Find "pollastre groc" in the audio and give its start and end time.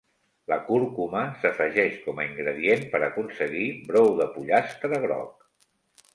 4.39-5.47